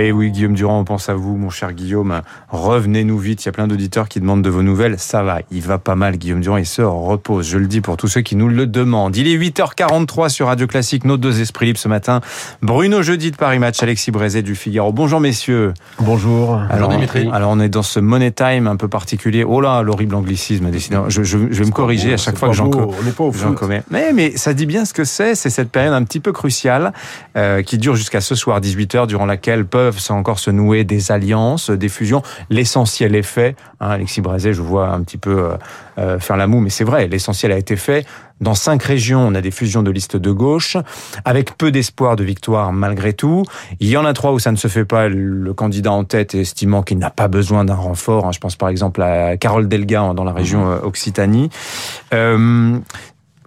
[0.00, 2.22] Eh oui, Guillaume Durand, on pense à vous, mon cher Guillaume.
[2.50, 3.44] Revenez-nous vite.
[3.44, 4.96] Il y a plein d'auditeurs qui demandent de vos nouvelles.
[4.96, 6.56] Ça va, il va pas mal, Guillaume Durand.
[6.56, 7.48] Il se repose.
[7.48, 9.16] Je le dis pour tous ceux qui nous le demandent.
[9.16, 11.04] Il est 8h43 sur Radio Classique.
[11.04, 12.20] Nos deux esprits libres ce matin.
[12.62, 14.92] Bruno Jeudi de Paris Match, Alexis Brézet du Figaro.
[14.92, 15.74] Bonjour, messieurs.
[15.98, 16.60] Bonjour.
[16.70, 17.28] Alors, Dimitri.
[17.32, 19.42] Alors, on est dans ce money time un peu particulier.
[19.42, 20.70] Oh là, l'horrible anglicisme.
[21.08, 23.82] Je, je, vais me corriger à chaque fois que j'en commets.
[23.90, 25.34] Mais, mais ça dit bien ce que c'est.
[25.34, 26.92] C'est cette période un petit peu cruciale
[27.36, 31.12] euh, qui dure jusqu'à ce soir 18h, durant laquelle peuvent peuvent encore se nouer des
[31.12, 32.22] alliances, des fusions.
[32.50, 33.56] L'essentiel est fait.
[33.80, 35.56] Hein, Alexis Brézet, je vois un petit peu euh,
[35.98, 38.06] euh, faire la moue, mais c'est vrai, l'essentiel a été fait.
[38.40, 40.76] Dans cinq régions, on a des fusions de listes de gauche,
[41.24, 43.44] avec peu d'espoir de victoire malgré tout.
[43.80, 46.34] Il y en a trois où ça ne se fait pas, le candidat en tête
[46.34, 48.26] estimant qu'il n'a pas besoin d'un renfort.
[48.26, 48.32] Hein.
[48.32, 50.70] Je pense par exemple à Carole Delga dans la région mmh.
[50.70, 51.50] euh, Occitanie.
[52.14, 52.78] Euh,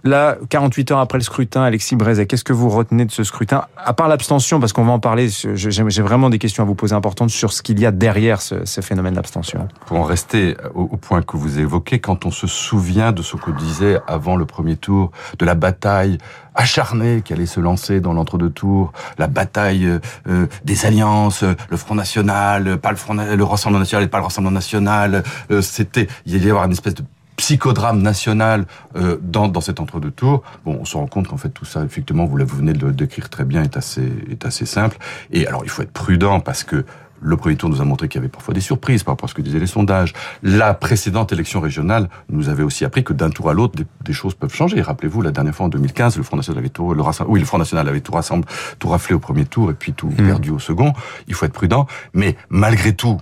[0.04, 3.66] Là, 48 heures après le scrutin, Alexis Brézet, qu'est-ce que vous retenez de ce scrutin?
[3.76, 6.94] À part l'abstention, parce qu'on va en parler, j'ai vraiment des questions à vous poser
[6.94, 9.68] importantes sur ce qu'il y a derrière ce, phénomène d'abstention.
[9.86, 13.52] Pour en rester au, point que vous évoquez, quand on se souvient de ce que
[13.52, 16.18] disait avant le premier tour, de la bataille
[16.56, 21.94] acharnée qui allait se lancer dans l'entre-deux tours, la bataille euh, des alliances, le Front
[21.94, 26.44] National, pas le Front, le Rassemblement National et pas le Rassemblement National, euh, c'était, il
[26.44, 27.04] y avoir une espèce de
[27.42, 30.44] psychodrame national euh, dans, dans cet entre-deux tours.
[30.64, 32.92] Bon, on se rend compte qu'en fait tout ça, effectivement, vous, vous venez de le
[32.92, 34.96] décrire très bien, est assez, est assez simple.
[35.32, 36.84] Et alors, il faut être prudent parce que
[37.20, 39.28] le premier tour nous a montré qu'il y avait parfois des surprises par rapport à
[39.28, 40.12] ce que disaient les sondages.
[40.44, 44.34] La précédente élection régionale nous avait aussi appris que d'un tour à l'autre, des, choses
[44.34, 44.80] peuvent changer.
[44.80, 47.58] Rappelez-vous, la dernière fois en 2015, le Front National avait tout, le, oui, le Front
[47.58, 48.48] National avait tout rassemblé,
[48.78, 50.26] tout raflé au premier tour et puis tout mmh.
[50.26, 50.92] perdu au second.
[51.26, 51.88] Il faut être prudent.
[52.14, 53.18] Mais malgré tout,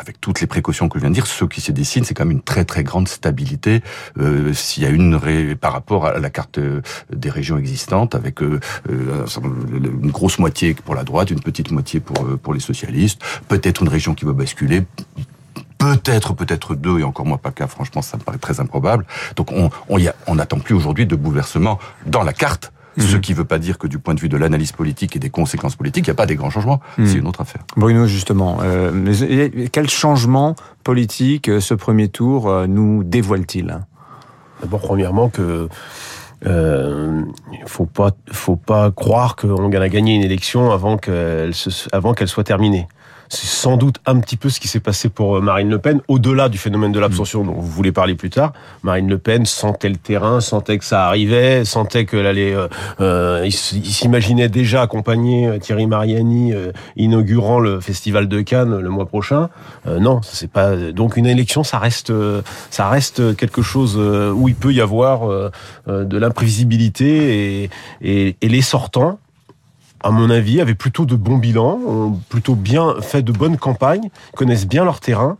[0.00, 2.24] avec toutes les précautions que je viens de dire, ce qui se dessine, c'est quand
[2.24, 3.82] même une très très grande stabilité.
[4.18, 5.20] Euh, S'il y a une
[5.60, 6.80] par rapport à la carte euh,
[7.14, 9.26] des régions existantes, avec euh, euh
[10.02, 13.82] une grosse moitié pour la droite, une petite moitié pour euh, pour les socialistes, peut-être
[13.82, 14.84] une région qui va basculer,
[15.76, 19.04] peut-être, peut-être deux, et encore moins pas qu'un, franchement, ça me paraît très improbable.
[19.36, 19.70] Donc on
[20.26, 23.20] on n'attend plus aujourd'hui de bouleversement dans la carte ce mhm.
[23.20, 25.30] qui ne veut pas dire que du point de vue de l'analyse politique et des
[25.30, 26.80] conséquences politiques, il n'y a pas des grands changements.
[26.98, 27.06] Mhm.
[27.06, 27.62] C'est une autre affaire.
[27.76, 29.14] Bruno, justement, euh,
[29.72, 33.80] quel changement politique euh, ce premier tour euh, nous dévoile-t-il?
[34.60, 35.68] D'abord, premièrement, que
[36.46, 37.22] euh,
[37.66, 41.52] faut pas, faut pas croire qu'on a gagné une élection avant qu'elle
[41.92, 42.88] avant qu'elle soit terminée.
[43.32, 46.00] C'est sans doute un petit peu ce qui s'est passé pour euh, Marine Le Pen,
[46.08, 48.52] au-delà du phénomène de l'abstention dont vous voulez parler plus tard.
[48.82, 52.52] Marine Le Pen sentait le terrain, sentait que ça arrivait, sentait qu'elle allait...
[52.52, 52.66] Euh,
[53.00, 56.52] euh il s'imaginait déjà accompagner euh, Thierry Mariani
[56.96, 59.48] inaugurant le Festival de Cannes le mois prochain.
[59.86, 60.74] non, c'est pas...
[60.76, 62.12] Donc une élection, ça reste,
[62.70, 65.28] ça reste quelque chose où il peut y avoir
[65.86, 67.70] de l'imprévisibilité et,
[68.02, 69.18] et, et les sortants
[70.02, 74.10] à mon avis, avaient plutôt de bons bilans, ont plutôt bien fait de bonnes campagnes,
[74.34, 75.36] connaissent bien leur terrain.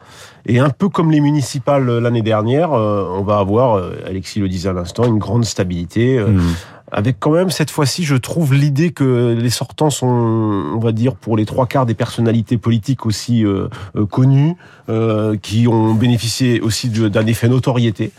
[0.46, 4.48] Et un peu comme les municipales l'année dernière, euh, on va avoir, euh, Alexis le
[4.48, 6.18] disait à l'instant, une grande stabilité.
[6.18, 6.54] Euh, mmh
[6.92, 11.14] avec quand même cette fois-ci, je trouve l'idée que les sortants sont, on va dire,
[11.14, 14.56] pour les trois quarts des personnalités politiques aussi euh, euh, connues,
[14.88, 18.12] euh, qui ont bénéficié aussi d'un effet notoriété.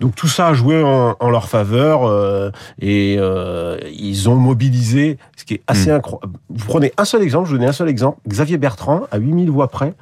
[0.00, 5.62] Donc tout ça a joué en, leur faveur et ils ont mobilisé, ce qui est
[5.66, 5.94] assez hmm.
[5.94, 6.38] incroyable.
[6.50, 8.18] Vous prenez un seul exemple, je vous donne un seul exemple.
[8.28, 9.94] Xavier Bertrand, à 8000 voix près,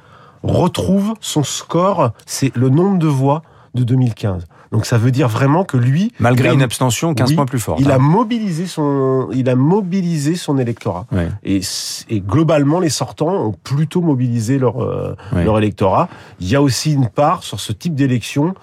[0.43, 3.41] retrouve son score, c'est le nombre de voix
[3.73, 4.45] de 2015.
[4.71, 7.91] Donc ça veut dire vraiment que lui, malgré une abstention 15 points plus forte, il
[7.91, 7.99] a hein.
[7.99, 11.05] mobilisé son, il a mobilisé son électorat.
[11.43, 11.61] Et,
[12.09, 16.09] et, globalement, les sortants ont plutôt mobilisé leur euh, leur électorat.
[16.39, 18.53] Il y a aussi une part sur ce type d'élection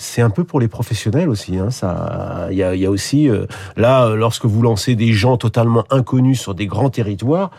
[0.00, 1.58] c'est un peu pour les professionnels aussi.
[1.58, 3.44] Hein, ça, il y a, y a, aussi euh,
[3.76, 7.50] là, lorsque vous lancez des gens totalement inconnus sur des grands territoires,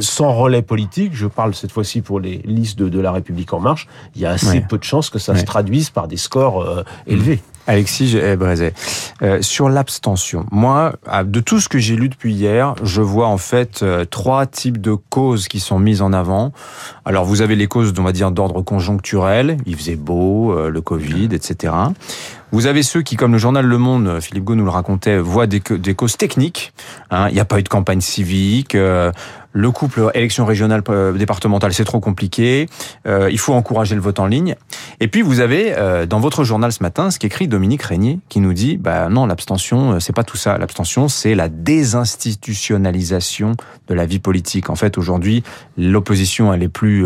[0.00, 3.60] sans relais politique, je parle cette fois-ci pour les listes de, de, la République en
[3.60, 3.86] marche,
[4.16, 6.82] il y a assez peu de chances que ça se traduise par des scores euh,
[7.06, 7.40] élevés.
[7.66, 8.74] Alexis Brézet,
[9.22, 10.94] euh, sur l'abstention, moi,
[11.24, 14.80] de tout ce que j'ai lu depuis hier, je vois en fait euh, trois types
[14.80, 16.52] de causes qui sont mises en avant.
[17.04, 20.80] Alors vous avez les causes, on va dire, d'ordre conjoncturel, il faisait beau, euh, le
[20.80, 21.74] Covid, etc.
[22.52, 25.46] Vous avez ceux qui, comme le journal Le Monde, Philippe Gau nous le racontait, voient
[25.46, 26.74] des, causes techniques.
[27.10, 27.28] Hein.
[27.30, 28.74] Il n'y a pas eu de campagne civique.
[28.74, 29.10] Euh,
[29.54, 32.70] le couple élection régionale euh, départementale, c'est trop compliqué.
[33.06, 34.56] Euh, il faut encourager le vote en ligne.
[35.00, 35.74] Et puis vous avez
[36.08, 39.98] dans votre journal ce matin ce qu'écrit Dominique Régnier qui nous dit bah non l'abstention
[39.98, 40.58] c'est pas tout ça.
[40.58, 43.56] L'abstention c'est la désinstitutionnalisation
[43.88, 44.70] de la vie politique.
[44.70, 45.42] En fait aujourd'hui
[45.76, 47.04] l'opposition elle est plus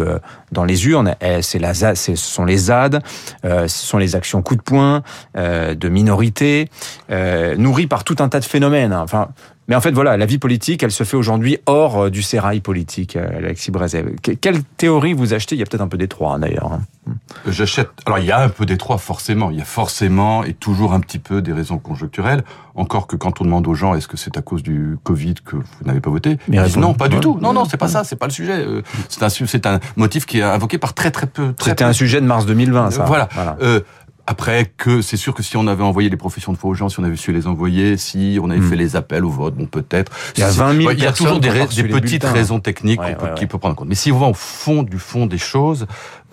[0.52, 1.16] dans les urnes.
[1.40, 3.02] C'est la ce sont les ZAD,
[3.42, 5.02] ce sont les actions coup de poing.
[5.36, 6.70] Euh, de minorités,
[7.10, 8.94] euh, nourries par tout un tas de phénomènes.
[8.94, 9.02] Hein.
[9.02, 9.28] Enfin,
[9.68, 12.60] Mais en fait, voilà, la vie politique, elle se fait aujourd'hui hors euh, du sérail
[12.60, 14.02] politique, Alexis Brézet.
[14.40, 15.54] Quelle théorie vous achetez?
[15.54, 16.72] Il y a peut-être un peu des trois, hein, d'ailleurs.
[16.72, 17.12] Hein.
[17.46, 17.90] J'achète.
[18.06, 19.50] Alors, il y a un peu des trois, forcément.
[19.50, 22.42] Il y a forcément et toujours un petit peu des raisons conjoncturelles.
[22.74, 25.56] Encore que quand on demande aux gens, est-ce que c'est à cause du Covid que
[25.56, 26.38] vous n'avez pas voté
[26.78, 27.38] Non, pas du tout.
[27.42, 28.04] Non, non, c'est pas ça.
[28.04, 28.64] C'est pas le sujet.
[29.10, 31.52] C'est un, c'est un motif qui est invoqué par très, très peu.
[31.60, 33.04] C'était un sujet de mars 2020, ça.
[33.04, 33.28] Voilà.
[33.34, 33.58] voilà.
[33.60, 33.80] Euh,
[34.26, 36.88] après, que c'est sûr que si on avait envoyé les professions de foi aux gens,
[36.88, 38.68] si on avait su les envoyer, si on avait hmm.
[38.68, 40.10] fait les appels au vote, bon peut-être.
[40.36, 43.00] Il y a 20 000 Il y a toujours des, des petites raisons techniques
[43.36, 43.88] qu'il peut prendre en compte.
[43.88, 45.86] Mais si on va au fond du fond des choses,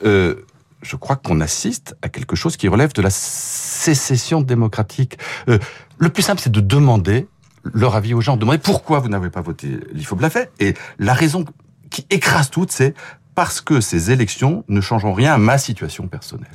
[0.05, 0.35] euh,
[0.81, 5.17] je crois qu'on assiste à quelque chose qui relève de la sécession démocratique.
[5.47, 5.59] Euh,
[5.97, 7.27] le plus simple, c'est de demander
[7.63, 10.49] leur avis aux gens, demander pourquoi vous n'avez pas voté l'IFO Blafet.
[10.59, 11.45] Et la raison
[11.89, 12.93] qui écrase toute, c'est
[13.35, 16.49] parce que ces élections ne changeront rien à ma situation personnelle.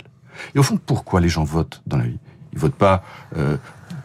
[0.55, 2.19] Et au fond, pourquoi les gens votent dans la vie?
[2.52, 3.02] Ils votent pas
[3.37, 3.56] euh,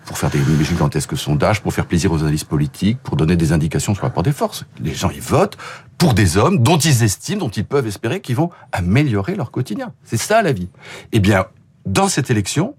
[0.05, 3.93] pour faire des gigantesques sondages, pour faire plaisir aux analystes politiques, pour donner des indications
[3.93, 4.65] sur le rapport des forces.
[4.79, 5.57] Les gens, ils votent
[5.97, 9.93] pour des hommes dont ils estiment, dont ils peuvent espérer qu'ils vont améliorer leur quotidien.
[10.03, 10.69] C'est ça la vie.
[11.13, 11.45] Eh bien,
[11.85, 12.75] dans cette élection,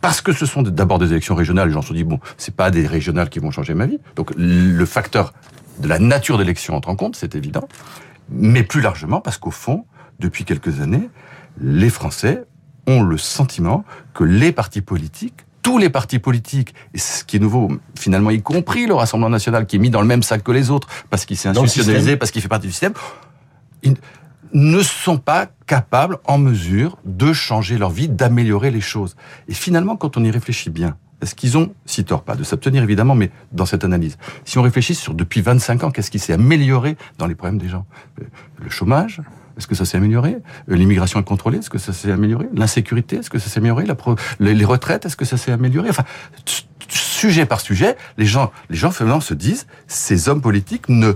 [0.00, 2.54] parce que ce sont d'abord des élections régionales, les gens se sont dit, bon, c'est
[2.54, 3.98] pas des régionales qui vont changer ma vie.
[4.16, 5.32] Donc, le facteur
[5.80, 7.68] de la nature d'élection entre en compte, c'est évident.
[8.30, 9.84] Mais plus largement, parce qu'au fond,
[10.18, 11.08] depuis quelques années,
[11.60, 12.44] les Français
[12.88, 17.40] ont le sentiment que les partis politiques tous les partis politiques, et ce qui est
[17.40, 20.50] nouveau, finalement, y compris le Rassemblement national, qui est mis dans le même sac que
[20.50, 22.94] les autres, parce qu'il s'est institutionnalisé, parce qu'il fait partie du système,
[23.82, 23.94] ils
[24.54, 29.14] ne sont pas capables, en mesure, de changer leur vie, d'améliorer les choses.
[29.46, 32.82] Et finalement, quand on y réfléchit bien, est-ce qu'ils ont, si tort pas, de s'abstenir
[32.82, 36.32] évidemment, mais dans cette analyse, si on réfléchit sur depuis 25 ans, qu'est-ce qui s'est
[36.32, 37.84] amélioré dans les problèmes des gens?
[38.56, 39.20] Le chômage,
[39.58, 40.38] est-ce que ça s'est amélioré?
[40.70, 42.48] Euh, L'immigration contrôlée, est-ce que ça s'est amélioré?
[42.54, 43.84] L'insécurité, est-ce que ça s'est amélioré?
[44.40, 45.90] Les retraites, est-ce que ça s'est amélioré?
[45.90, 46.04] Enfin,
[46.88, 51.14] sujet par sujet, les gens, les gens finalement se disent, ces hommes politiques ne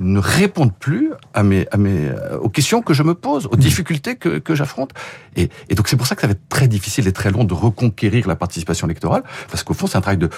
[0.00, 3.56] ne répondent plus à mes, à mes, euh, aux questions que je me pose, aux
[3.56, 3.58] mmh.
[3.58, 4.92] difficultés que, que j'affronte.
[5.34, 7.42] Et, et donc c'est pour ça que ça va être très difficile et très long
[7.42, 10.30] de reconquérir la participation électorale, parce qu'au fond c'est un travail de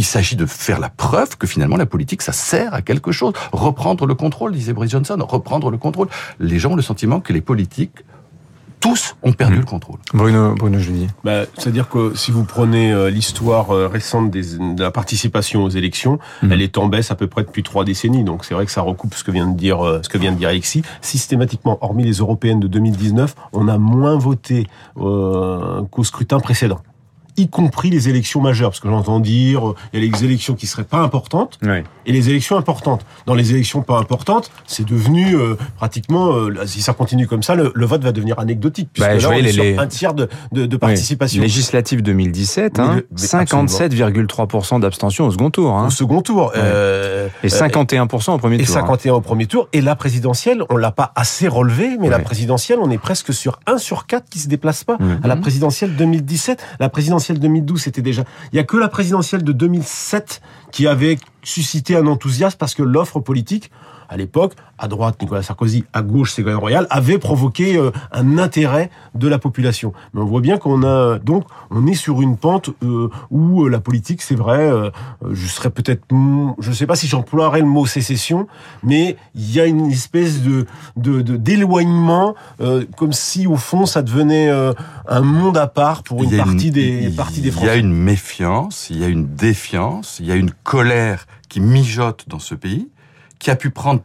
[0.00, 3.34] il s'agit de faire la preuve que finalement la politique, ça sert à quelque chose.
[3.52, 6.08] Reprendre le contrôle, disait Boris Johnson, reprendre le contrôle.
[6.38, 8.02] Les gens ont le sentiment que les politiques
[8.80, 9.60] tous ont perdu mmh.
[9.60, 9.98] le contrôle.
[10.14, 11.06] Bruno, Bruno Julie.
[11.22, 15.68] Bah, C'est-à-dire que si vous prenez euh, l'histoire euh, récente des, de la participation aux
[15.68, 16.52] élections, mmh.
[16.52, 18.24] elle est en baisse à peu près depuis trois décennies.
[18.24, 20.32] Donc c'est vrai que ça recoupe ce que vient de dire euh, ce que vient
[20.32, 20.80] de dire Alexis.
[21.02, 26.80] Systématiquement, hormis les européennes de 2019, on a moins voté qu'au scrutin précédent
[27.36, 30.66] y compris les élections majeures, parce que j'entends dire, il y a les élections qui
[30.66, 31.58] seraient pas importantes
[32.06, 33.04] et les élections importantes.
[33.26, 37.54] Dans les élections pas importantes, c'est devenu euh, pratiquement, euh, si ça continue comme ça,
[37.54, 40.66] le, vote va devenir anecdotique, puisque bah, là, on est sur un tiers de, de,
[40.66, 41.42] de participation.
[41.42, 45.72] Législative 2017, hein, 57,3% d'abstention au second tour.
[45.74, 45.86] Hein.
[45.86, 46.52] Au second tour.
[46.56, 48.64] Euh, et 51% au premier tour.
[48.64, 49.16] Et 51 hein.
[49.16, 49.68] au premier tour.
[49.72, 53.60] Et la présidentielle, on l'a pas assez relevé, mais la présidentielle, on est presque sur
[53.66, 54.98] 1 sur 4 qui se déplace pas.
[55.22, 58.24] À la présidentielle 2017, la présidentielle 2012, c'était déjà.
[58.52, 60.40] Il y a que la présidentielle de 2007
[60.72, 63.70] qui avait suscité un enthousiasme parce que l'offre politique
[64.10, 68.90] à l'époque, à droite Nicolas Sarkozy, à gauche Ségolène Royal, avait provoqué euh, un intérêt
[69.14, 69.92] de la population.
[70.12, 73.68] Mais on voit bien qu'on a donc on est sur une pente euh, où euh,
[73.68, 74.70] la politique, c'est vrai,
[75.30, 78.48] je serais peut-être, je ne sais pas si j'emploierais le mot sécession,
[78.82, 82.34] mais il y a une espèce de d'éloignement,
[82.96, 87.40] comme si au fond ça devenait un monde à part pour une partie des parties
[87.40, 87.68] des Français.
[87.68, 91.26] Il y a une méfiance, il y a une défiance, il y a une colère
[91.48, 92.88] qui mijote dans ce pays
[93.40, 94.02] qui a pu prendre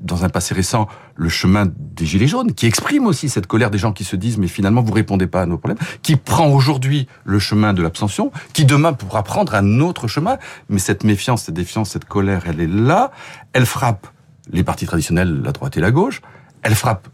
[0.00, 3.78] dans un passé récent le chemin des gilets jaunes, qui exprime aussi cette colère des
[3.78, 7.08] gens qui se disent mais finalement vous répondez pas à nos problèmes, qui prend aujourd'hui
[7.24, 10.36] le chemin de l'abstention, qui demain pourra prendre un autre chemin,
[10.68, 13.12] mais cette méfiance, cette défiance, cette colère, elle est là,
[13.54, 14.08] elle frappe
[14.50, 16.20] les partis traditionnels, la droite et la gauche,
[16.62, 17.08] elle frappe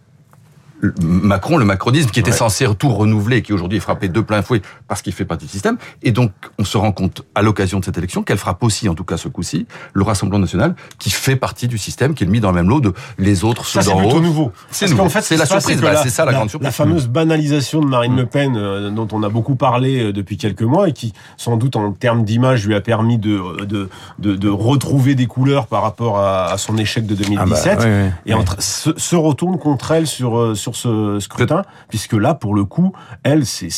[1.02, 4.62] Macron, le macronisme, qui était censé tout renouveler, qui aujourd'hui est frappé de plein fouet
[4.88, 5.76] parce qu'il fait partie du système.
[6.02, 8.94] Et donc, on se rend compte, à l'occasion de cette élection, qu'elle frappe aussi, en
[8.94, 12.40] tout cas ce coup-ci, le Rassemblement national, qui fait partie du système, qui est mis
[12.40, 14.52] dans le même lot de les autres ça, c'est plutôt nouveau.
[14.70, 15.08] C'est nouveau.
[15.08, 15.80] fait, c'est la surprise.
[15.80, 16.66] Bah, c'est ça la, grande surprise.
[16.66, 20.36] La fameuse banalisation de Marine Le Pen, euh, dont on a beaucoup parlé euh, depuis
[20.36, 24.36] quelques mois, et qui, sans doute, en termes d'image, lui a permis de, de, de,
[24.36, 27.72] de, retrouver des couleurs par rapport à, son échec de 2017.
[27.72, 31.62] Ah bah, et Entre, se, se, retourne contre elle sur, euh, sur sur ce scrutin,
[31.88, 33.70] puisque là, pour le coup, elle, c'est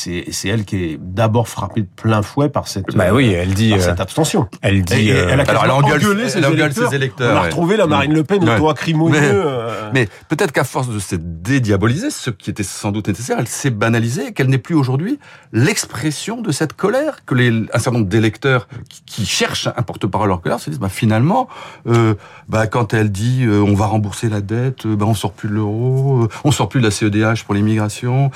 [0.44, 4.00] elle qui est d'abord frappée de plein fouet par cette, bah oui, elle dit, cette
[4.00, 4.48] abstention.
[4.60, 7.34] Elle dit, elle a alors elle engueulé ses, électeurs.
[7.34, 9.44] On a retrouvé la Marine Le Pen au acrimonieux.
[9.92, 13.70] Mais, peut-être qu'à force de se dédiaboliser, ce qui était sans doute nécessaire, elle s'est
[13.70, 15.18] banalisée, qu'elle n'est plus aujourd'hui
[15.52, 18.68] l'expression de cette colère que les, un certain nombre d'électeurs
[19.06, 21.48] qui, cherchent un porte-parole leur colère se disent bah, finalement,
[21.86, 22.14] euh,
[22.48, 25.48] bah, quand elle dit euh, on va rembourser la dette, euh, bah, on sort plus
[25.48, 28.30] de l'euro, on sort plus la CEDH pour l'immigration,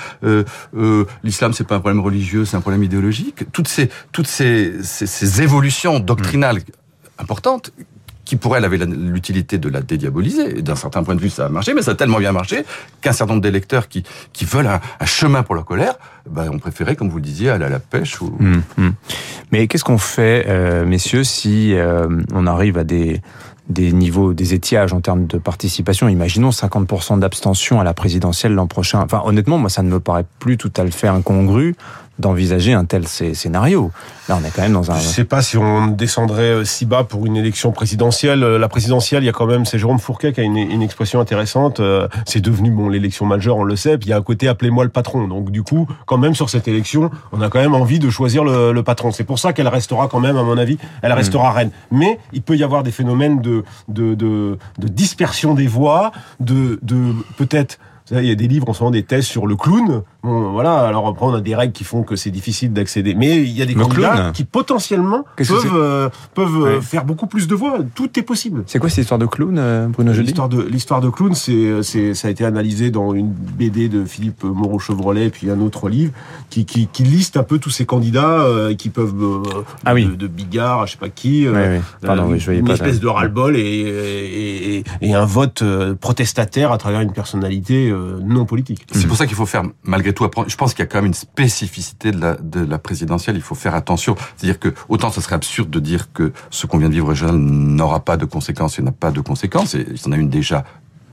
[1.23, 3.51] l'islam c'est pas un problème religieux, c'est un problème idéologique.
[3.51, 6.59] Toutes ces toutes ces, ces, évolutions doctrinales
[7.19, 7.71] importantes
[8.27, 10.61] qui pour elle avait l'utilité de la dédiaboliser.
[10.61, 12.65] D'un certain point de vue, ça a marché, mais ça a tellement bien marché
[12.99, 15.95] qu'un certain nombre d'électeurs qui, qui veulent un, chemin pour leur colère,
[16.29, 18.19] bah, ont préféré, comme vous le disiez, aller à la pêche.
[18.21, 18.35] Ou...
[18.39, 18.93] Hum, hum.
[19.53, 23.21] Mais qu'est-ce qu'on fait, euh, messieurs, si euh, on arrive à des
[23.69, 26.07] des niveaux, des étiages en termes de participation.
[26.07, 29.01] Imaginons 50% d'abstention à la présidentielle l'an prochain.
[29.01, 31.75] Enfin, honnêtement, moi, ça ne me paraît plus tout à fait incongru
[32.19, 33.91] d'envisager un tel scénario.
[34.27, 34.97] Là, on est quand même dans un.
[34.97, 38.43] Je sais pas si on descendrait euh, si bas pour une élection présidentielle.
[38.43, 40.81] Euh, la présidentielle, il y a quand même, c'est Jérôme Fourquet qui a une, une
[40.81, 41.79] expression intéressante.
[41.79, 43.97] Euh, c'est devenu bon l'élection majeure, on le sait.
[43.97, 45.27] Puis il y a un côté appelez-moi le patron.
[45.27, 48.43] Donc du coup, quand même sur cette élection, on a quand même envie de choisir
[48.43, 49.11] le, le patron.
[49.11, 51.55] C'est pour ça qu'elle restera quand même, à mon avis, elle restera mmh.
[51.55, 51.71] reine.
[51.91, 56.79] Mais il peut y avoir des phénomènes de de, de, de dispersion des voix, de,
[56.81, 57.79] de peut-être
[58.11, 60.03] il y a des livres en ce moment, des thèses sur le clown.
[60.23, 60.79] Bon, voilà.
[60.79, 63.13] Alors après, on a des règles qui font que c'est difficile d'accéder.
[63.15, 67.47] Mais il y a des candidats qui potentiellement peuvent euh, peuvent euh, faire beaucoup plus
[67.47, 67.79] de voix.
[67.95, 68.63] Tout est possible.
[68.65, 70.27] C'est quoi cette histoire de clown, euh, Bruno Joly?
[70.27, 74.05] L'histoire de l'histoire de clown, c'est c'est ça a été analysé dans une BD de
[74.05, 76.13] Philippe Moreau Chevrolet puis un autre livre
[76.49, 78.45] qui qui, qui liste un peu tous ces candidats
[78.77, 79.43] qui peuvent
[79.85, 80.05] ah oui.
[80.05, 81.45] de, de, Bigard, je sais pas qui,
[82.01, 85.63] Pardon, je une espèce de ras-le-bol et, et, et, et un vote
[85.99, 88.85] protestataire à travers une personnalité non politique.
[88.91, 90.49] C'est pour ça qu'il faut faire, malgré tout, apprendre.
[90.49, 93.35] Je pense qu'il y a quand même une spécificité de la, de la présidentielle.
[93.35, 94.15] Il faut faire attention.
[94.35, 97.37] C'est-à-dire que autant ce serait absurde de dire que ce qu'on vient de vivre régional
[97.37, 99.75] n'aura pas de conséquences et n'a pas de conséquences.
[99.75, 100.63] Et il y en a une déjà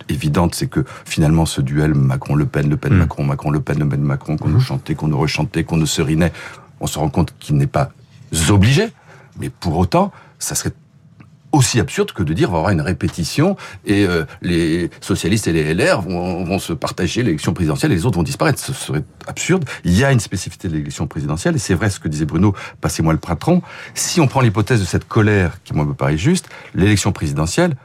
[0.09, 4.49] évidente, c'est que finalement ce duel Macron-Le Pen, Le Pen-Macron, Macron-Le Pen, Le Pen-Macron, qu'on
[4.49, 6.33] nous chantait, qu'on nous rechantait, qu'on nous serinait,
[6.81, 7.91] on se rend compte qu'il n'est pas
[8.51, 8.89] obligé.
[9.39, 10.73] Mais pour autant, ça serait
[11.55, 13.57] aussi absurde que de dire on va avoir une répétition
[13.87, 18.07] et euh, les socialistes et les LR vont, vont se partager l'élection présidentielle et les
[18.07, 18.59] autres vont disparaître.
[18.59, 19.65] Ce serait absurde.
[19.85, 22.55] Il y a une spécificité de l'élection présidentielle et c'est vrai ce que disait Bruno,
[22.81, 23.63] passez-moi le patron.
[23.95, 27.77] Si on prend l'hypothèse de cette colère qui moi me paraît juste, l'élection présidentielle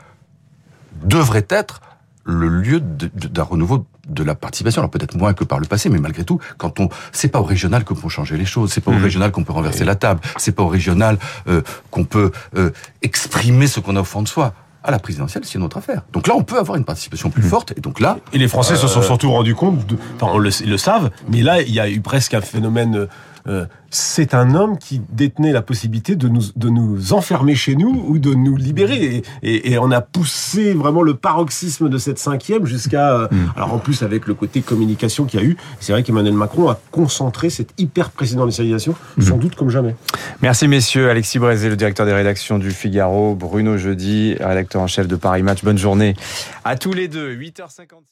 [1.03, 1.81] devrait être
[2.25, 4.81] le lieu d'un renouveau de la participation.
[4.81, 7.43] Alors peut-être moins que par le passé, mais malgré tout, quand on, c'est pas au
[7.43, 9.03] régional qu'on peut changer les choses, c'est pas au mmh.
[9.03, 11.61] régional qu'on peut renverser la table, c'est pas au régional euh,
[11.91, 12.71] qu'on peut euh,
[13.01, 16.03] exprimer ce qu'on a au fond de soi à la présidentielle, c'est une autre affaire.
[16.13, 17.49] Donc là, on peut avoir une participation plus mmh.
[17.49, 17.73] forte.
[17.77, 20.37] Et donc là, et les Français se sont euh, surtout rendus compte, de, enfin, on
[20.37, 23.07] le, le, savent, mais là, il y a eu presque un phénomène
[23.49, 28.05] euh, c'est un homme qui détenait la possibilité de nous, de nous enfermer chez nous
[28.07, 29.23] ou de nous libérer.
[29.41, 33.15] Et, on a poussé vraiment le paroxysme de cette cinquième jusqu'à...
[33.15, 33.53] Euh, mm.
[33.55, 36.69] Alors en plus, avec le côté communication qu'il y a eu, c'est vrai qu'Emmanuel Macron
[36.69, 39.21] a concentré cette hyper présidentialisation, mm.
[39.21, 39.95] sans doute comme jamais.
[40.41, 41.09] Merci messieurs.
[41.09, 45.41] Alexis Brézé, le directeur des rédactions du Figaro, Bruno Jeudi, rédacteur en chef de Paris
[45.41, 45.63] Match.
[45.63, 46.15] Bonne journée
[46.63, 47.35] à tous les deux.
[47.35, 48.09] 8h56.